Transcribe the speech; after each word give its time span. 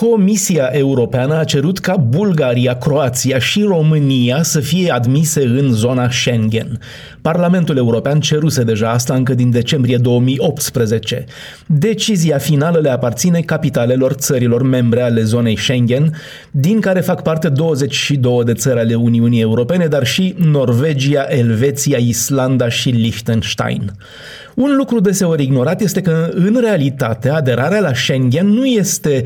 Comisia 0.00 0.64
Europeană 0.72 1.38
a 1.38 1.44
cerut 1.44 1.78
ca 1.78 1.96
Bulgaria, 1.96 2.74
Croația 2.74 3.38
și 3.38 3.62
România 3.62 4.42
să 4.42 4.60
fie 4.60 4.90
admise 4.90 5.42
în 5.42 5.72
zona 5.72 6.10
Schengen. 6.10 6.80
Parlamentul 7.20 7.76
European 7.76 8.20
ceruse 8.20 8.62
deja 8.62 8.90
asta 8.90 9.14
încă 9.14 9.34
din 9.34 9.50
decembrie 9.50 9.96
2018. 9.96 11.24
Decizia 11.66 12.38
finală 12.38 12.78
le 12.78 12.90
aparține 12.90 13.40
capitalelor 13.40 14.12
țărilor 14.12 14.62
membre 14.62 15.02
ale 15.02 15.22
zonei 15.22 15.58
Schengen, 15.58 16.14
din 16.50 16.80
care 16.80 17.00
fac 17.00 17.22
parte 17.22 17.48
22 17.48 18.44
de 18.44 18.52
țări 18.52 18.78
ale 18.78 18.94
Uniunii 18.94 19.40
Europene, 19.40 19.86
dar 19.86 20.06
și 20.06 20.34
Norvegia, 20.36 21.26
Elveția, 21.28 21.98
Islanda 21.98 22.68
și 22.68 22.88
Liechtenstein. 22.88 23.92
Un 24.58 24.76
lucru 24.76 25.00
deseori 25.00 25.42
ignorat 25.42 25.80
este 25.80 26.00
că, 26.00 26.30
în 26.34 26.56
realitate, 26.60 27.28
aderarea 27.28 27.80
la 27.80 27.94
Schengen 27.94 28.46
nu 28.46 28.66
este 28.66 29.24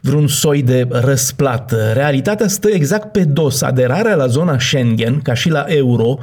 vreun 0.00 0.26
soi 0.26 0.62
de 0.62 0.86
răsplată. 0.90 1.90
Realitatea 1.94 2.48
stă 2.48 2.68
exact 2.68 3.12
pe 3.12 3.24
dos. 3.24 3.62
Aderarea 3.62 4.14
la 4.14 4.26
zona 4.26 4.58
Schengen, 4.58 5.20
ca 5.22 5.34
și 5.34 5.50
la 5.50 5.64
euro, 5.68 6.18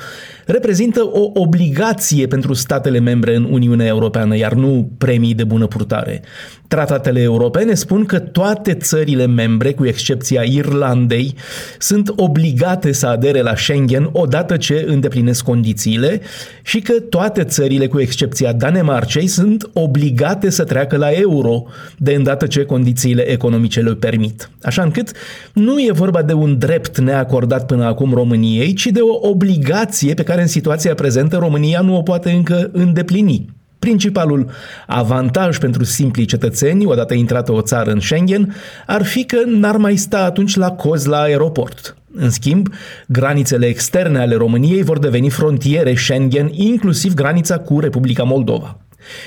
reprezintă 0.45 1.01
o 1.03 1.29
obligație 1.33 2.27
pentru 2.27 2.53
statele 2.53 2.99
membre 2.99 3.35
în 3.35 3.47
Uniunea 3.51 3.87
Europeană, 3.87 4.37
iar 4.37 4.53
nu 4.53 4.91
premii 4.97 5.33
de 5.33 5.43
bună 5.43 5.67
purtare. 5.67 6.21
Tratatele 6.67 7.21
europene 7.21 7.73
spun 7.73 8.05
că 8.05 8.19
toate 8.19 8.73
țările 8.73 9.27
membre, 9.27 9.73
cu 9.73 9.85
excepția 9.85 10.41
Irlandei, 10.41 11.35
sunt 11.77 12.13
obligate 12.15 12.91
să 12.91 13.07
adere 13.07 13.41
la 13.41 13.55
Schengen 13.55 14.09
odată 14.11 14.57
ce 14.57 14.85
îndeplinesc 14.87 15.43
condițiile 15.43 16.21
și 16.63 16.79
că 16.79 16.93
toate 16.99 17.43
țările, 17.43 17.87
cu 17.87 17.99
excepția 17.99 18.48
Danemarcei, 18.53 19.27
sunt 19.27 19.69
obligate 19.73 20.49
să 20.49 20.63
treacă 20.63 20.97
la 20.97 21.09
euro 21.09 21.63
de 21.97 22.13
îndată 22.13 22.47
ce 22.47 22.65
condițiile 22.65 23.21
economice 23.21 23.81
le 23.81 23.93
permit. 23.93 24.49
Așa 24.61 24.81
încât 24.81 25.11
nu 25.53 25.79
e 25.79 25.91
vorba 25.91 26.21
de 26.21 26.33
un 26.33 26.57
drept 26.57 26.97
neacordat 26.97 27.65
până 27.65 27.85
acum 27.85 28.13
României, 28.13 28.73
ci 28.73 28.85
de 28.85 28.99
o 28.99 29.29
obligație 29.29 30.13
pe 30.13 30.23
care 30.23 30.41
în 30.41 30.47
situația 30.47 30.93
prezentă 30.93 31.37
România 31.37 31.81
nu 31.81 31.95
o 31.95 32.01
poate 32.01 32.31
încă 32.31 32.69
îndeplini. 32.73 33.57
Principalul 33.79 34.49
avantaj 34.87 35.57
pentru 35.57 35.83
simplii 35.83 36.25
cetățeni, 36.25 36.85
odată 36.85 37.13
intrată 37.13 37.51
o 37.51 37.61
țară 37.61 37.91
în 37.91 37.99
Schengen, 37.99 38.55
ar 38.85 39.03
fi 39.03 39.23
că 39.23 39.37
n-ar 39.45 39.77
mai 39.77 39.95
sta 39.95 40.23
atunci 40.23 40.55
la 40.55 40.71
coz 40.71 41.05
la 41.05 41.21
aeroport. 41.21 41.98
În 42.13 42.29
schimb, 42.29 42.67
granițele 43.07 43.65
externe 43.65 44.19
ale 44.19 44.35
României 44.35 44.83
vor 44.83 44.99
deveni 44.99 45.29
frontiere 45.29 45.95
Schengen, 45.95 46.49
inclusiv 46.51 47.13
granița 47.13 47.59
cu 47.59 47.79
Republica 47.79 48.23
Moldova. 48.23 48.79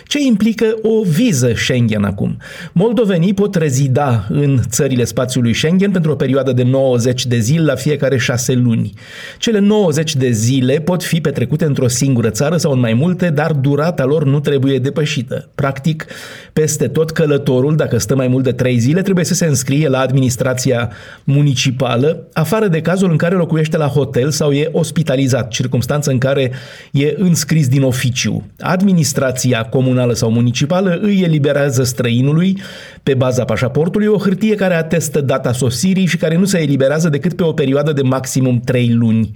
Ce 0.04 0.18
implică 0.20 0.74
o 0.82 1.02
viză 1.02 1.52
Schengen 1.54 2.04
acum? 2.04 2.36
Moldovenii 2.72 3.34
pot 3.34 3.54
rezida 3.54 4.26
în 4.28 4.60
țările 4.68 5.04
spațiului 5.04 5.54
Schengen 5.54 5.90
pentru 5.90 6.10
o 6.10 6.14
perioadă 6.14 6.52
de 6.52 6.62
90 6.62 7.26
de 7.26 7.38
zile 7.38 7.64
la 7.64 7.74
fiecare 7.74 8.18
șase 8.18 8.52
luni. 8.52 8.92
Cele 9.38 9.58
90 9.58 10.16
de 10.16 10.30
zile 10.30 10.78
pot 10.78 11.02
fi 11.02 11.20
petrecute 11.20 11.64
într-o 11.64 11.88
singură 11.88 12.30
țară 12.30 12.56
sau 12.56 12.72
în 12.72 12.78
mai 12.78 12.94
multe, 12.94 13.30
dar 13.30 13.52
durata 13.52 14.04
lor 14.04 14.24
nu 14.24 14.40
trebuie 14.40 14.78
depășită. 14.78 15.50
Practic, 15.54 16.06
peste 16.52 16.88
tot 16.88 17.10
călătorul, 17.10 17.76
dacă 17.76 17.98
stă 17.98 18.14
mai 18.14 18.28
mult 18.28 18.44
de 18.44 18.52
3 18.52 18.78
zile, 18.78 19.02
trebuie 19.02 19.24
să 19.24 19.34
se 19.34 19.46
înscrie 19.46 19.88
la 19.88 19.98
administrația 19.98 20.90
municipală, 21.24 22.26
afară 22.32 22.68
de 22.68 22.80
cazul 22.80 23.10
în 23.10 23.16
care 23.16 23.34
locuiește 23.34 23.76
la 23.76 23.86
hotel 23.86 24.30
sau 24.30 24.52
e 24.52 24.68
ospitalizat, 24.72 25.48
circunstanță 25.48 26.10
în 26.10 26.18
care 26.18 26.52
e 26.92 27.14
înscris 27.16 27.68
din 27.68 27.82
oficiu. 27.82 28.46
Administrația 28.60 29.61
comunală 29.64 30.12
sau 30.12 30.30
municipală 30.30 30.98
îi 31.02 31.20
eliberează 31.22 31.82
străinului 31.82 32.58
pe 33.02 33.14
baza 33.14 33.44
pașaportului 33.44 34.06
o 34.06 34.18
hârtie 34.18 34.55
care 34.55 34.74
atestă 34.74 35.20
data 35.20 35.52
sosirii 35.52 36.06
și 36.06 36.16
care 36.16 36.36
nu 36.36 36.44
se 36.44 36.60
eliberează 36.60 37.08
decât 37.08 37.32
pe 37.32 37.42
o 37.42 37.52
perioadă 37.52 37.92
de 37.92 38.02
maximum 38.02 38.60
3 38.60 38.92
luni. 38.92 39.30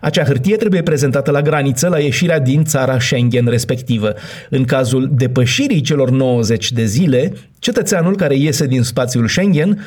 Acea 0.00 0.24
hârtie 0.24 0.56
trebuie 0.56 0.82
prezentată 0.82 1.30
la 1.30 1.42
graniță 1.42 1.88
la 1.88 1.98
ieșirea 1.98 2.40
din 2.40 2.64
țara 2.64 2.98
Schengen 2.98 3.46
respectivă. 3.46 4.14
În 4.50 4.64
cazul 4.64 5.10
depășirii 5.12 5.80
celor 5.80 6.10
90 6.10 6.72
de 6.72 6.84
zile, 6.84 7.32
cetățeanul 7.58 8.16
care 8.16 8.36
iese 8.36 8.66
din 8.66 8.82
spațiul 8.82 9.28
Schengen 9.28 9.78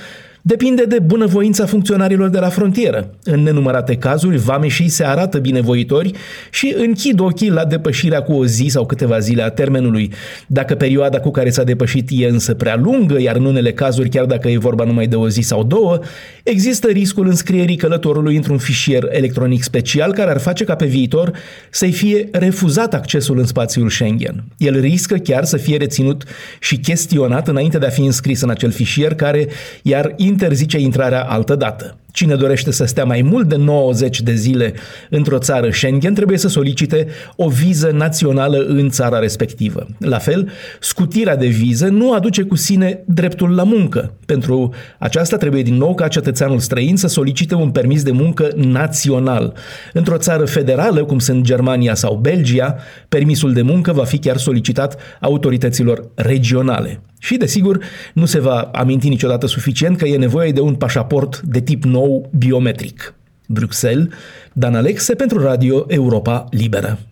depinde 0.50 0.84
de 0.84 1.00
bunăvoința 1.00 1.66
funcționarilor 1.66 2.30
de 2.30 2.40
la 2.40 2.50
frontieră. 2.50 3.14
În 3.24 3.44
nenumărate 3.44 3.96
cazuri, 3.96 4.38
vameșii 4.38 4.88
se 4.88 5.04
arată 5.04 5.38
binevoitori 5.38 6.12
și 6.52 6.76
închid 6.78 7.20
ochii 7.20 7.50
la 7.50 7.66
depășirea 7.66 8.22
cu 8.22 8.34
o 8.34 8.46
zi 8.46 8.68
sau 8.70 8.86
câteva 8.86 9.20
zile 9.20 9.42
a 9.44 9.50
termenului. 9.50 10.12
Dacă 10.48 10.76
perioada 10.76 11.20
cu 11.20 11.32
care 11.32 11.50
s-a 11.50 11.64
depășit 11.64 12.10
e 12.12 12.28
însă 12.28 12.54
prea 12.54 12.76
lungă, 12.76 13.22
iar 13.22 13.36
în 13.36 13.46
unele 13.46 13.74
cazuri, 13.74 14.10
chiar 14.10 14.26
dacă 14.26 14.50
e 14.50 14.58
vorba 14.58 14.84
numai 14.84 15.08
de 15.08 15.16
o 15.16 15.30
zi 15.30 15.42
sau 15.42 15.64
două, 15.64 16.00
există 16.44 16.88
riscul 16.88 17.28
înscrierii 17.28 17.76
călătorului 17.76 18.36
într-un 18.36 18.58
fișier 18.58 19.08
electronic 19.12 19.64
special 19.64 20.14
care 20.14 20.30
ar 20.30 20.40
face 20.40 20.64
ca 20.64 20.76
pe 20.76 20.86
viitor 20.86 21.32
să-i 21.70 21.92
fie 21.92 22.30
refuzat 22.32 22.94
accesul 22.94 23.38
în 23.38 23.46
spațiul 23.46 23.90
Schengen. 23.90 24.44
El 24.58 24.80
riscă 24.80 25.16
chiar 25.16 25.44
să 25.44 25.58
fie 25.58 25.78
reținut 25.78 26.24
și 26.60 26.78
chestionat 26.78 27.48
înainte 27.48 27.78
de 27.78 27.86
a 27.86 27.90
fi 27.90 28.02
înscris 28.02 28.42
în 28.42 28.50
acel 28.50 28.72
fișier 28.72 29.14
care 29.16 29.48
iar 29.82 30.14
interzice 30.40 30.78
intrarea 30.78 31.24
altă 31.24 31.56
dată. 31.56 31.98
Cine 32.12 32.36
dorește 32.36 32.72
să 32.72 32.86
stea 32.86 33.04
mai 33.04 33.22
mult 33.22 33.48
de 33.48 33.56
90 33.56 34.22
de 34.22 34.34
zile 34.34 34.74
într-o 35.10 35.38
țară 35.38 35.70
Schengen 35.72 36.14
trebuie 36.14 36.38
să 36.38 36.48
solicite 36.48 37.08
o 37.36 37.50
viză 37.50 37.92
națională 37.94 38.58
în 38.58 38.90
țara 38.90 39.20
respectivă. 39.20 39.88
La 39.98 40.18
fel, 40.18 40.50
scutirea 40.80 41.36
de 41.36 41.48
viză 41.48 41.86
nu 41.86 42.14
aduce 42.14 42.42
cu 42.42 42.56
sine 42.56 43.04
dreptul 43.06 43.56
la 43.56 43.64
muncă. 43.64 44.14
Pentru 44.26 44.74
aceasta 44.98 45.38
trebuie 45.38 45.62
din 45.62 45.76
nou 45.76 45.96
ca 45.96 46.08
cetățeanul 46.08 46.60
străin 46.60 46.98
să 46.98 47.08
solicite 47.08 47.56
un 47.56 47.72
permis 47.72 48.04
de 48.04 48.12
muncă 48.12 48.50
național. 48.56 49.54
Într-o 49.94 50.18
țară 50.18 50.46
federală, 50.46 51.04
cum 51.04 51.20
sunt 51.20 51.44
Germania 51.44 51.96
sau 51.96 52.16
Belgia, 52.16 52.76
permisul 53.10 53.54
de 53.54 53.62
muncă 53.62 53.92
va 53.92 54.04
fi 54.04 54.18
chiar 54.18 54.38
solicitat 54.38 54.98
autorităților 55.20 56.10
regionale. 56.16 57.02
Și, 57.20 57.38
desigur, 57.38 57.80
nu 58.14 58.26
se 58.26 58.40
va 58.40 58.70
aminti 58.74 59.10
niciodată 59.10 59.48
suficient 59.48 59.98
că 59.98 60.06
e 60.06 60.18
nevoie 60.18 60.52
de 60.52 60.60
un 60.60 60.76
pașaport 60.76 61.42
de 61.42 61.60
tip 61.60 61.84
nou 61.84 62.30
biometric. 62.38 63.14
Bruxelles, 63.48 64.08
Dan 64.54 64.76
Alexe 64.76 65.16
pentru 65.16 65.42
Radio 65.42 65.86
Europa 65.88 66.48
Liberă. 66.52 67.00